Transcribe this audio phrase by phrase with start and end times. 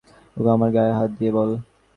[0.37, 1.49] ওগো আমার গায়ে হাত দিয়ে বল।